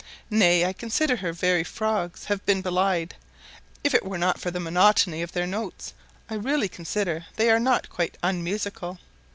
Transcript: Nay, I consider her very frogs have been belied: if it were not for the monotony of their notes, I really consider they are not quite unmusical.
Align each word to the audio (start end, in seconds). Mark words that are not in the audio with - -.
Nay, 0.31 0.65
I 0.65 0.73
consider 0.73 1.17
her 1.17 1.31
very 1.31 1.63
frogs 1.63 2.23
have 2.25 2.43
been 2.43 2.63
belied: 2.63 3.13
if 3.83 3.93
it 3.93 4.03
were 4.03 4.17
not 4.17 4.39
for 4.39 4.49
the 4.49 4.59
monotony 4.59 5.21
of 5.21 5.33
their 5.33 5.45
notes, 5.45 5.93
I 6.27 6.33
really 6.33 6.67
consider 6.67 7.27
they 7.35 7.51
are 7.51 7.59
not 7.59 7.87
quite 7.87 8.17
unmusical. 8.23 8.97